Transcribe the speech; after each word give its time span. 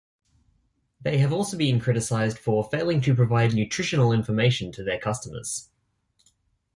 They 1.01 1.19
have 1.19 1.31
also 1.31 1.55
been 1.55 1.79
criticised 1.79 2.39
for 2.39 2.67
failing 2.71 3.01
to 3.01 3.13
provide 3.13 3.53
nutritional 3.53 4.11
information 4.11 4.71
to 4.71 4.83
their 4.83 4.97
customers. 4.97 5.69